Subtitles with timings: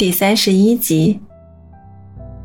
[0.00, 1.18] 第三十一集，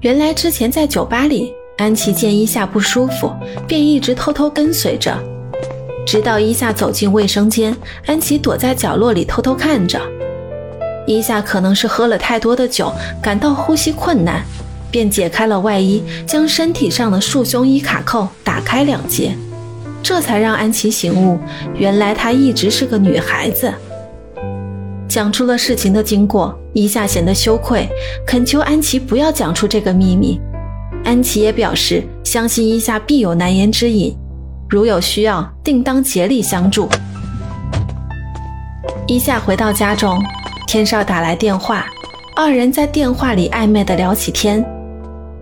[0.01, 3.31] 原来之前在酒吧里，安琪见伊夏不舒服，
[3.67, 5.15] 便一直偷偷跟随着，
[6.03, 10.01] 直到伊夏走进卫生间，安琪躲在角落里偷偷看着。
[11.05, 14.43] 伊夏可能是喝了太多的酒，感到呼吸困难，
[14.89, 19.37] 便解开了外衣，将身体上的束胸衣卡扣打开两截，
[20.01, 21.37] 这才让安琪醒悟，
[21.75, 23.71] 原来她一直是个女孩子。
[25.13, 27.87] 讲出了事情的经过，伊夏显得羞愧，
[28.25, 30.41] 恳求安琪不要讲出这个秘密。
[31.05, 34.17] 安琪也表示相信伊夏必有难言之隐，
[34.67, 36.89] 如有需要，定当竭力相助。
[39.05, 40.19] 伊夏回到家中，
[40.65, 41.85] 天少打来电话，
[42.35, 44.65] 二人在电话里暧昧地聊起天，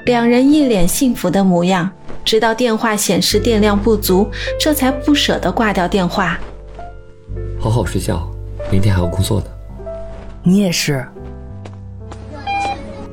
[0.05, 1.89] 两人一脸幸福的模样。
[2.25, 4.29] 直到电话显示电量不足，
[4.59, 6.37] 这才不舍得挂掉电话。
[7.57, 8.29] 好好睡觉，
[8.69, 9.45] 明天还要工作呢。
[10.43, 11.05] 你也是。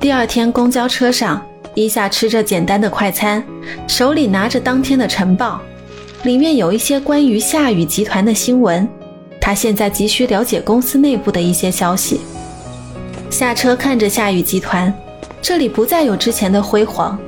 [0.01, 1.45] 第二天公交车上，
[1.75, 3.45] 伊夏吃着简单的快餐，
[3.87, 5.61] 手里拿着当天的晨报，
[6.23, 8.89] 里面有一些关于夏雨集团的新闻。
[9.41, 12.21] 他现在急需了解公司内部的一些消息。
[13.31, 14.93] 下车看着夏雨集团，
[15.43, 17.19] 这里不再有之前的辉煌，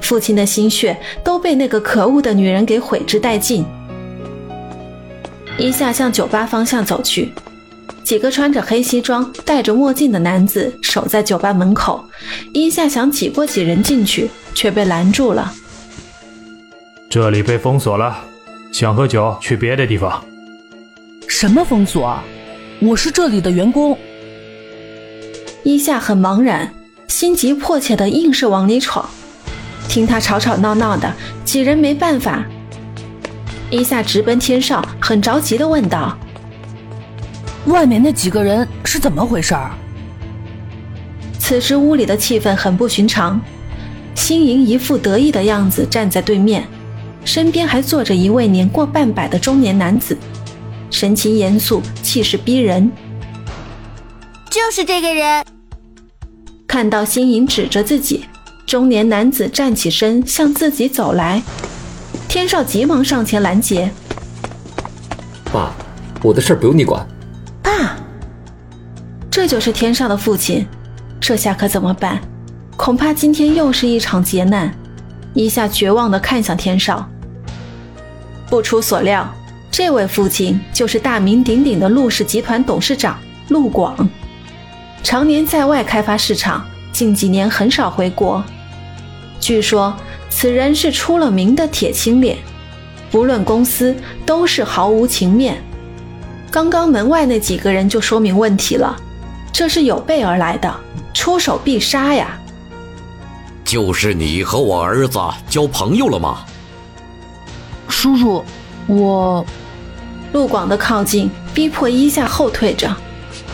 [0.00, 3.64] 父亲的心血都被那个可恶的女人给毁之殆尽。
[5.58, 7.32] 伊夏向酒吧方向走去。
[8.04, 12.04] 几个穿着黑西装、戴着墨镜的男子守在酒吧门口，
[12.52, 15.52] 伊夏想挤过几人进去，却被拦住了。
[17.08, 18.22] 这里被封锁了，
[18.70, 20.22] 想喝酒去别的地方。
[21.26, 22.20] 什么封锁？
[22.80, 23.96] 我是这里的员工。
[25.62, 26.74] 伊夏很茫然，
[27.08, 29.08] 心急迫切的硬是往里闯。
[29.88, 31.10] 听他吵吵闹闹的，
[31.42, 32.44] 几人没办法。
[33.70, 36.18] 伊夏直奔天上，很着急的问道。
[37.66, 39.70] 外面那几个人是怎么回事儿？
[41.38, 43.40] 此时屋里的气氛很不寻常，
[44.14, 46.66] 新莹一副得意的样子站在对面，
[47.24, 50.16] 身边还坐着一位年过半百的中年男子，
[50.90, 52.90] 神情严肃，气势逼人。
[54.50, 55.44] 就是这个人。
[56.66, 58.24] 看到新莹指着自己，
[58.66, 61.42] 中年男子站起身向自己走来，
[62.28, 63.90] 天少急忙上前拦截
[65.52, 65.74] ：“爸，
[66.22, 67.06] 我的事不用你管。”
[67.64, 67.96] 爸，
[69.30, 70.64] 这就是天少的父亲，
[71.18, 72.20] 这下可怎么办？
[72.76, 74.72] 恐怕今天又是一场劫难。
[75.32, 77.08] 一下绝望地看向天少。
[78.48, 79.28] 不出所料，
[79.70, 84.08] 这位父亲就是大名鼎鼎的陆氏集团董事长陆广，
[85.02, 88.44] 常年在外开发市场，近几年很少回国。
[89.40, 89.92] 据说
[90.30, 92.38] 此人是出了名的铁青脸，
[93.10, 95.60] 不论公司都是毫无情面。
[96.54, 98.96] 刚刚门外那几个人就说明问题了，
[99.52, 100.72] 这是有备而来的，
[101.12, 102.38] 出手必杀呀！
[103.64, 106.44] 就是你和我儿子交朋友了吗？
[107.88, 108.44] 叔叔，
[108.86, 109.44] 我……
[110.32, 112.96] 陆广的靠近逼迫伊夏后退着，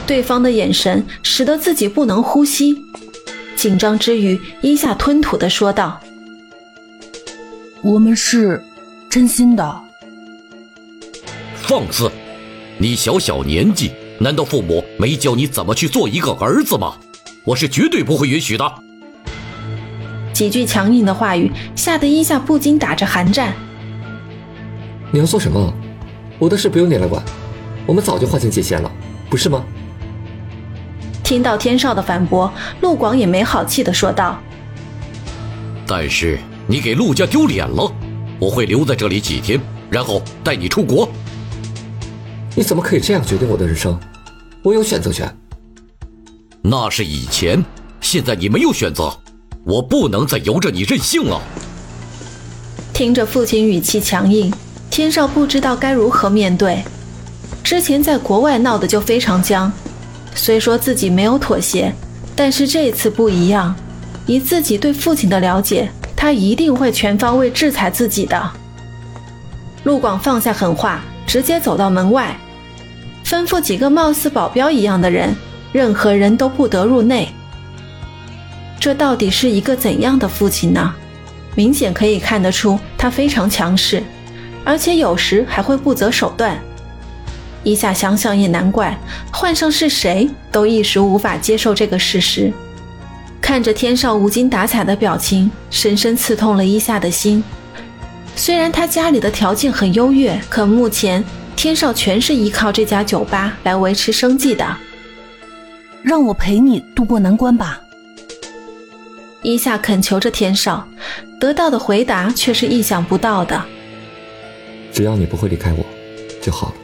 [0.06, 2.84] 对方的眼神使得自己不能呼吸，
[3.56, 5.98] 紧张之余，伊夏吞吐的说道
[7.80, 8.62] ：“我们是
[9.08, 9.80] 真心的。”
[11.64, 12.10] 放肆！
[12.82, 16.94] 你小小年纪，难道父母没教你怎么去做一个儿子吗？
[17.44, 18.72] 我是绝对不会允许的。
[20.32, 23.52] 几句强硬的话语，吓得伊夏不禁打着寒战。
[25.10, 25.70] 你要做什么？
[26.38, 27.22] 我的事不用你来管，
[27.84, 28.90] 我们早就划清界限了，
[29.28, 29.62] 不是吗？
[31.22, 34.40] 听到天少的反驳，陆广也没好气的说道
[35.86, 37.92] ：“但是你给陆家丢脸了，
[38.38, 39.60] 我会留在这里几天，
[39.90, 41.06] 然后带你出国。”
[42.54, 43.98] 你怎么可以这样决定我的人生？
[44.62, 45.34] 我有选择权。
[46.62, 47.64] 那是以前，
[48.00, 49.16] 现在你没有选择，
[49.64, 51.40] 我不能再由着你任性了。
[52.92, 54.52] 听着父亲语气强硬，
[54.90, 56.82] 天少不知道该如何面对。
[57.62, 59.72] 之前在国外闹得就非常僵，
[60.34, 61.94] 虽说自己没有妥协，
[62.36, 63.74] 但是这次不一样。
[64.26, 68.50] 以自己对父亲的了解，他一定会全方位制裁自己的。
[69.84, 71.02] 陆广放下狠话。
[71.30, 72.36] 直接走到门外，
[73.24, 75.32] 吩咐几个貌似保镖一样的人，
[75.70, 77.28] 任何人都不得入内。
[78.80, 80.92] 这到底是一个怎样的父亲呢？
[81.54, 84.02] 明显可以看得出他非常强势，
[84.64, 86.60] 而且有时还会不择手段。
[87.62, 88.98] 一下想想也难怪，
[89.30, 92.52] 换上是谁都一时无法接受这个事实。
[93.40, 97.44] 看着天少无精打采的表情，深深刺痛了一下的心。
[98.40, 101.22] 虽然他家里的条件很优越，可目前
[101.54, 104.66] 天少全是依靠这家酒吧来维持生计的。
[106.02, 107.78] 让我陪你渡过难关吧。
[109.42, 110.88] 伊夏恳求着天少，
[111.38, 113.62] 得到的回答却是意想不到的。
[114.90, 115.84] 只要你不会离开我，
[116.40, 116.74] 就好了。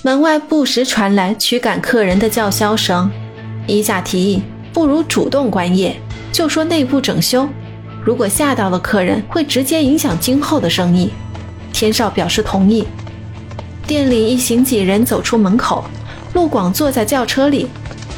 [0.00, 3.10] 门外不时传来驱赶客人的叫嚣声。
[3.66, 6.00] 伊夏提议，不如主动关业，
[6.32, 7.46] 就说内部整修。
[8.08, 11.10] 如果吓到了客人，会直接影响今后的生意。
[11.74, 12.86] 天少表示同意。
[13.86, 15.84] 店里一行几人走出门口，
[16.32, 17.68] 陆广坐在轿车里。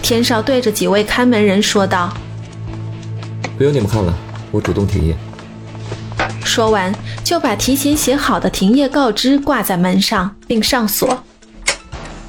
[0.01, 2.15] 天少对着几位看门人说道
[3.59, 4.15] ：“不用你们看了，
[4.53, 5.17] 我主动停业。”
[6.47, 6.95] 说完，
[7.25, 11.21] 就把提前写好的停业告知挂在门上，并上锁。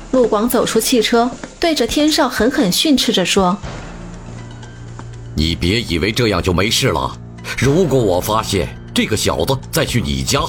[0.10, 1.30] 陆广走出汽车，
[1.60, 3.56] 对着天少狠狠训斥着说
[5.38, 7.16] ：“你别以为这样就没事了。
[7.64, 10.40] 如果我发现这个小子再去你家，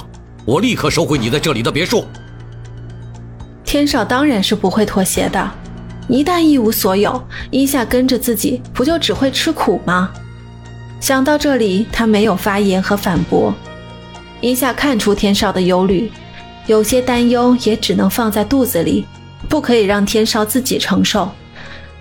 [0.46, 2.06] 我立刻收回你在这里的别墅。”
[3.66, 5.50] 天少当然是不会妥协的。
[6.08, 10.10] 一旦一无所有，一下跟着自己，不就只会吃苦吗？
[11.00, 13.54] 想到这里，他没有发言和反驳。
[14.40, 16.10] 一下看出天少的忧虑，
[16.66, 19.04] 有些担忧也只能放在肚子里，
[19.50, 21.30] 不可以让天少自己承受。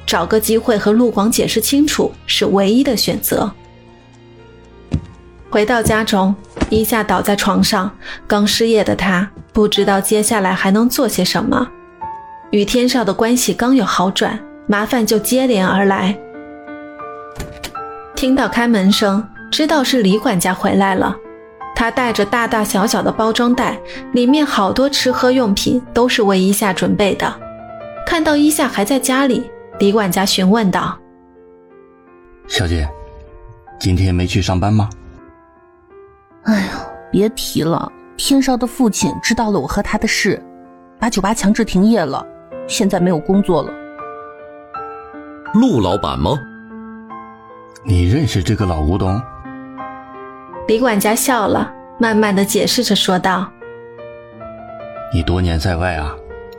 [0.05, 3.53] 找个机会和陆广解释清楚是唯一的选择。
[5.51, 6.33] 回到家中，
[6.69, 7.91] 一下倒在床上，
[8.25, 11.67] 刚失业的他不知道接下来还能做些什么。
[12.51, 16.17] 与天少的关系刚有好转，麻烦就接连而来。
[18.15, 21.13] 听到开门声，知道是李管家回来了。
[21.75, 23.77] 他带着大大小小的包装袋，
[24.13, 27.33] 里面好多吃喝用品，都是为伊夏准备的。
[28.05, 30.97] 看到伊夏还在家里，李管家询问道
[32.47, 32.87] ：“小姐，
[33.79, 34.89] 今天没去上班吗？”
[36.43, 40.41] 哎呀，别提了，天少的父亲知道了我和他的事，
[40.99, 42.25] 把酒吧强制停业了。
[42.67, 43.71] 现在没有工作了。
[45.53, 46.31] 陆老板吗？
[47.83, 49.21] 你认识这个老古董？
[50.67, 53.51] 李管家笑了，慢慢的解释着说道
[55.13, 56.15] ：“你多年在外啊，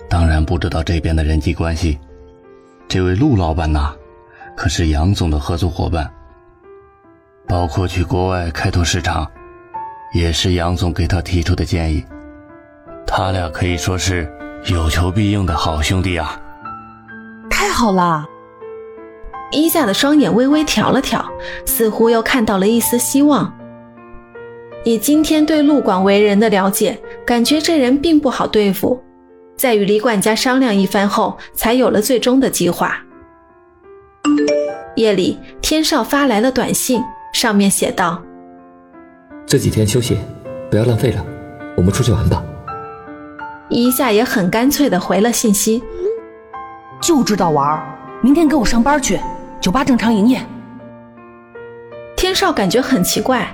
[0.09, 1.99] 当然不知道这边的人际关系。
[2.89, 3.95] 这位陆老板呐，
[4.55, 6.13] 可是杨总的合作伙伴，
[7.49, 9.31] 包括去国外开拓市场，
[10.13, 12.05] 也是杨总给他提出的建议。
[13.07, 14.31] 他俩可以说是……”
[14.71, 16.41] 有求必应的好兄弟啊！
[17.51, 18.25] 太好了！
[19.51, 21.21] 伊夏的双眼微微挑了挑，
[21.67, 23.53] 似乎又看到了一丝希望。
[24.85, 29.03] 以今天对陆广为人的了解，感觉这人并不好对付。
[29.57, 32.97] 在与李管家商量一番后，才有了最终的计划。
[34.95, 38.23] 夜里，天少发来了短信，上面写道
[39.47, 40.19] ：“这几天休息，
[40.71, 41.25] 不要浪费了，
[41.77, 42.43] 我们出去玩吧。”
[43.69, 45.83] 一夏也很干脆的回了信息，
[47.01, 47.83] 就知道玩
[48.21, 49.19] 明天给我上班去，
[49.61, 50.41] 酒吧正常营业。
[52.17, 53.49] 天少感觉很奇怪，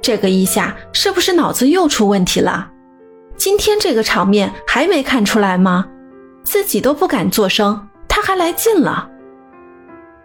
[0.00, 2.70] 这个一夏是不是脑子又出问题了？
[3.36, 5.86] 今天这个场面还没看出来吗？
[6.42, 9.08] 自己都不敢作声，他还来劲了。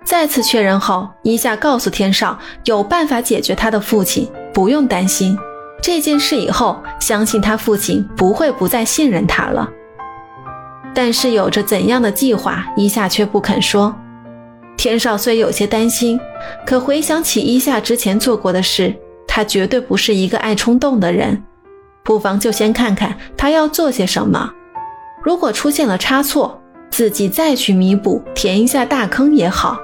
[0.03, 4.27] 再次确认后，一夏告诉天少有办法解决他的父亲，
[4.57, 5.37] 不用担心。
[5.83, 9.69] 这件事以后，相信他父亲不会不再信任他了。
[10.95, 13.93] 但是有着怎样的计划，伊夏却不肯说。
[14.75, 16.19] 天少虽有些担心，
[16.65, 18.91] 可回想起伊夏之前做过的事，
[19.27, 21.39] 他绝对不是一个爱冲动的人。
[22.03, 24.51] 不妨就先看看他要做些什么。
[25.23, 26.59] 如果出现了差错，
[26.89, 29.77] 自己再去弥补，填一下大坑也好。